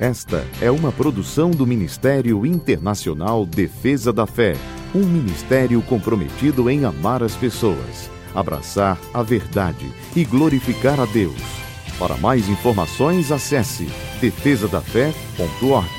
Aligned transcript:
Esta 0.00 0.46
é 0.62 0.70
uma 0.70 0.92
produção 0.92 1.50
do 1.50 1.66
Ministério 1.66 2.46
Internacional 2.46 3.44
Defesa 3.44 4.12
da 4.12 4.28
Fé, 4.28 4.54
um 4.94 5.04
ministério 5.04 5.82
comprometido 5.82 6.70
em 6.70 6.84
amar 6.84 7.20
as 7.20 7.34
pessoas, 7.34 8.08
abraçar 8.32 8.96
a 9.12 9.24
verdade 9.24 9.86
e 10.14 10.24
glorificar 10.24 11.00
a 11.00 11.04
Deus. 11.06 11.42
Para 11.98 12.16
mais 12.16 12.48
informações, 12.48 13.32
acesse 13.32 13.86
defesadafé.org. 14.20 15.90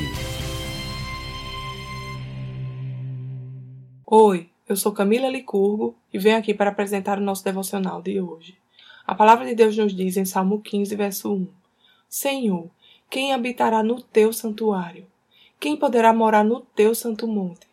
Oi, 4.08 4.50
eu 4.70 4.78
sou 4.78 4.94
Camila 4.94 5.28
Licurgo 5.28 5.94
e 6.14 6.18
venho 6.18 6.38
aqui 6.38 6.54
para 6.54 6.70
apresentar 6.70 7.18
o 7.18 7.22
nosso 7.22 7.44
devocional 7.44 8.02
de 8.02 8.22
hoje. 8.22 8.58
A 9.06 9.14
palavra 9.14 9.46
de 9.46 9.56
Deus 9.56 9.76
nos 9.76 9.94
diz 9.94 10.16
em 10.16 10.24
Salmo 10.24 10.62
15, 10.62 10.96
verso 10.96 11.34
1: 11.34 11.48
Senhor, 12.08 12.70
quem 13.10 13.34
habitará 13.34 13.82
no 13.82 14.00
teu 14.00 14.32
santuário? 14.32 15.08
Quem 15.60 15.76
poderá 15.76 16.14
morar 16.14 16.44
no 16.44 16.62
teu 16.62 16.94
santo 16.94 17.28
monte? 17.28 17.68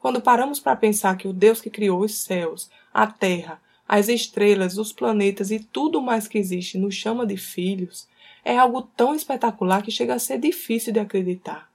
Quando 0.00 0.22
paramos 0.22 0.58
para 0.58 0.74
pensar 0.74 1.18
que 1.18 1.28
o 1.28 1.34
Deus 1.34 1.60
que 1.60 1.68
criou 1.68 2.00
os 2.00 2.14
céus, 2.14 2.70
a 2.92 3.06
terra, 3.06 3.60
as 3.86 4.08
estrelas, 4.08 4.78
os 4.78 4.90
planetas 4.90 5.50
e 5.50 5.58
tudo 5.58 6.00
mais 6.00 6.26
que 6.26 6.38
existe 6.38 6.78
nos 6.78 6.94
chama 6.94 7.26
de 7.26 7.36
filhos, 7.36 8.08
é 8.42 8.56
algo 8.56 8.80
tão 8.80 9.14
espetacular 9.14 9.82
que 9.82 9.90
chega 9.90 10.14
a 10.14 10.18
ser 10.18 10.38
difícil 10.38 10.94
de 10.94 11.00
acreditar. 11.00 11.70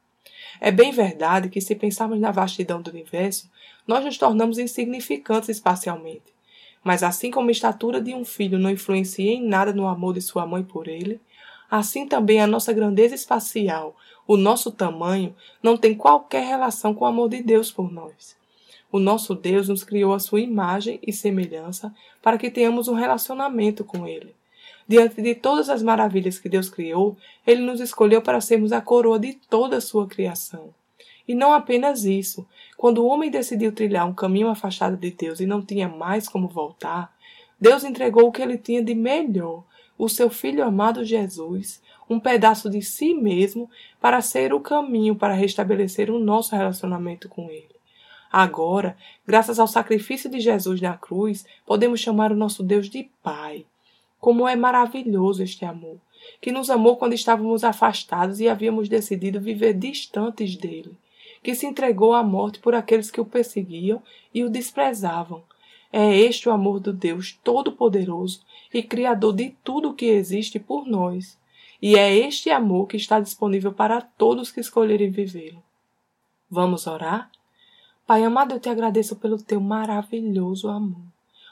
É 0.59 0.71
bem 0.71 0.91
verdade 0.91 1.49
que, 1.49 1.61
se 1.61 1.75
pensarmos 1.75 2.19
na 2.19 2.31
vastidão 2.31 2.81
do 2.81 2.89
universo, 2.89 3.51
nós 3.87 4.03
nos 4.03 4.17
tornamos 4.17 4.57
insignificantes 4.57 5.49
espacialmente. 5.49 6.33
Mas 6.83 7.03
assim 7.03 7.29
como 7.29 7.49
a 7.49 7.51
estatura 7.51 8.01
de 8.01 8.15
um 8.15 8.25
filho 8.25 8.57
não 8.57 8.69
influencia 8.71 9.31
em 9.31 9.45
nada 9.45 9.71
no 9.73 9.87
amor 9.87 10.15
de 10.15 10.21
sua 10.21 10.47
mãe 10.47 10.63
por 10.63 10.87
ele, 10.87 11.19
assim 11.69 12.07
também 12.07 12.41
a 12.41 12.47
nossa 12.47 12.73
grandeza 12.73 13.15
espacial, 13.15 13.95
o 14.27 14.37
nosso 14.37 14.71
tamanho, 14.71 15.35
não 15.61 15.77
tem 15.77 15.93
qualquer 15.95 16.45
relação 16.45 16.93
com 16.93 17.05
o 17.05 17.07
amor 17.07 17.29
de 17.29 17.41
Deus 17.41 17.71
por 17.71 17.91
nós. 17.91 18.35
O 18.91 18.99
nosso 18.99 19.35
Deus 19.35 19.67
nos 19.67 19.83
criou 19.83 20.13
a 20.13 20.19
sua 20.19 20.39
imagem 20.39 20.99
e 21.05 21.11
semelhança 21.11 21.93
para 22.21 22.37
que 22.37 22.49
tenhamos 22.49 22.87
um 22.87 22.93
relacionamento 22.93 23.83
com 23.83 24.07
Ele. 24.07 24.33
Diante 24.87 25.21
de 25.21 25.35
todas 25.35 25.69
as 25.69 25.81
maravilhas 25.81 26.37
que 26.37 26.47
Deus 26.47 26.69
criou, 26.69 27.17
Ele 27.45 27.61
nos 27.61 27.79
escolheu 27.79 28.21
para 28.21 28.39
sermos 28.39 28.71
a 28.71 28.81
coroa 28.81 29.19
de 29.19 29.33
toda 29.49 29.77
a 29.77 29.81
sua 29.81 30.07
criação. 30.07 30.69
E 31.27 31.33
não 31.33 31.51
apenas 31.51 32.05
isso, 32.05 32.47
quando 32.77 32.99
o 32.99 33.07
homem 33.07 33.31
decidiu 33.31 33.71
trilhar 33.71 34.07
um 34.07 34.13
caminho 34.13 34.47
afastado 34.47 34.95
de 34.95 35.09
Deus 35.11 35.39
e 35.39 35.45
não 35.45 35.61
tinha 35.61 35.89
mais 35.89 36.29
como 36.29 36.47
voltar, 36.47 37.13
Deus 37.59 37.83
entregou 37.83 38.27
o 38.27 38.31
que 38.31 38.41
ele 38.41 38.57
tinha 38.57 38.83
de 38.83 38.93
melhor, 38.93 39.63
o 39.97 40.09
seu 40.09 40.29
Filho 40.29 40.63
amado 40.63 41.03
Jesus, 41.03 41.81
um 42.09 42.19
pedaço 42.19 42.69
de 42.69 42.81
si 42.81 43.13
mesmo, 43.13 43.69
para 43.99 44.21
ser 44.21 44.53
o 44.53 44.59
caminho 44.59 45.15
para 45.15 45.33
restabelecer 45.33 46.09
o 46.11 46.19
nosso 46.19 46.55
relacionamento 46.55 47.27
com 47.29 47.49
Ele. 47.49 47.75
Agora, 48.31 48.97
graças 49.25 49.59
ao 49.59 49.67
sacrifício 49.67 50.29
de 50.29 50.39
Jesus 50.39 50.81
na 50.81 50.97
cruz, 50.97 51.45
podemos 51.65 51.99
chamar 51.99 52.31
o 52.31 52.35
nosso 52.35 52.61
Deus 52.61 52.89
de 52.89 53.09
Pai. 53.23 53.65
Como 54.19 54.47
é 54.47 54.55
maravilhoso 54.55 55.41
este 55.41 55.63
amor, 55.63 55.97
que 56.41 56.51
nos 56.51 56.69
amou 56.69 56.97
quando 56.97 57.13
estávamos 57.13 57.63
afastados 57.63 58.39
e 58.39 58.49
havíamos 58.49 58.89
decidido 58.89 59.39
viver 59.39 59.73
distantes 59.73 60.55
dele, 60.55 60.91
que 61.41 61.55
se 61.55 61.65
entregou 61.65 62.13
à 62.13 62.23
morte 62.23 62.59
por 62.59 62.75
aqueles 62.75 63.09
que 63.09 63.21
o 63.21 63.25
perseguiam 63.25 64.01
e 64.33 64.43
o 64.43 64.49
desprezavam, 64.49 65.43
é 65.97 66.13
este 66.13 66.49
o 66.49 66.51
amor 66.51 66.81
do 66.81 66.91
Deus 66.91 67.39
Todo-Poderoso 67.41 68.41
e 68.73 68.83
Criador 68.83 69.33
de 69.33 69.55
tudo 69.63 69.91
o 69.91 69.93
que 69.93 70.07
existe 70.07 70.59
por 70.59 70.85
nós. 70.85 71.39
E 71.81 71.95
é 71.95 72.13
este 72.13 72.49
amor 72.49 72.85
que 72.87 72.97
está 72.97 73.17
disponível 73.21 73.71
para 73.71 74.01
todos 74.01 74.51
que 74.51 74.59
escolherem 74.59 75.09
vivê-lo. 75.09 75.63
Vamos 76.49 76.85
orar? 76.85 77.31
Pai 78.05 78.25
amado, 78.25 78.53
eu 78.53 78.59
te 78.59 78.67
agradeço 78.67 79.15
pelo 79.15 79.41
teu 79.41 79.61
maravilhoso 79.61 80.67
amor. 80.67 81.05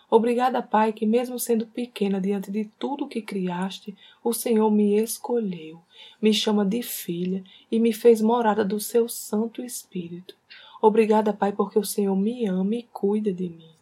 Obrigada, 0.09 0.61
Pai, 0.61 0.91
que 0.91 1.05
mesmo 1.05 1.39
sendo 1.39 1.65
pequena 1.65 2.19
diante 2.19 2.51
de 2.51 2.65
tudo 2.77 3.05
o 3.05 3.07
que 3.07 3.21
criaste, 3.21 3.95
o 4.21 4.33
Senhor 4.33 4.69
me 4.69 4.97
escolheu, 4.97 5.79
me 6.21 6.33
chama 6.33 6.65
de 6.65 6.83
filha 6.83 7.45
e 7.71 7.79
me 7.79 7.93
fez 7.93 8.19
morada 8.19 8.65
do 8.65 8.77
seu 8.77 9.07
Santo 9.07 9.63
Espírito. 9.63 10.35
Obrigada, 10.81 11.31
Pai, 11.31 11.53
porque 11.53 11.79
o 11.79 11.85
Senhor 11.85 12.17
me 12.17 12.45
ama 12.45 12.75
e 12.75 12.83
cuida 12.91 13.31
de 13.31 13.47
mim. 13.47 13.73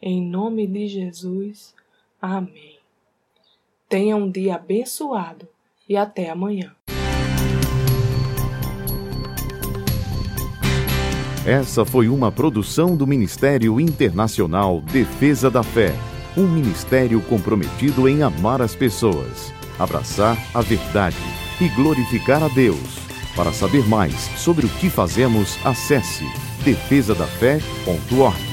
Em 0.00 0.22
nome 0.22 0.66
de 0.66 0.88
Jesus. 0.88 1.74
Amém. 2.20 2.76
Tenha 3.88 4.16
um 4.16 4.30
dia 4.30 4.56
abençoado 4.56 5.48
e 5.88 5.96
até 5.96 6.30
amanhã. 6.30 6.74
Essa 11.46 11.84
foi 11.84 12.08
uma 12.08 12.32
produção 12.32 12.96
do 12.96 13.06
Ministério 13.06 13.80
Internacional 13.80 14.80
Defesa 14.80 15.48
da 15.48 15.62
Fé, 15.62 15.94
um 16.36 16.44
ministério 16.44 17.22
comprometido 17.22 18.08
em 18.08 18.24
amar 18.24 18.60
as 18.60 18.74
pessoas, 18.74 19.52
abraçar 19.78 20.36
a 20.52 20.60
verdade 20.60 21.16
e 21.60 21.68
glorificar 21.68 22.42
a 22.42 22.48
Deus. 22.48 22.98
Para 23.36 23.52
saber 23.52 23.86
mais 23.86 24.14
sobre 24.36 24.66
o 24.66 24.68
que 24.68 24.90
fazemos, 24.90 25.56
acesse 25.64 26.24
defesadafé.org. 26.64 28.45